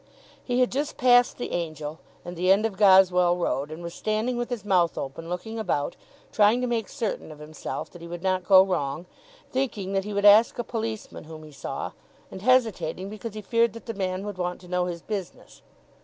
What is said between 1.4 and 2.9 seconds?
Angel, and the end of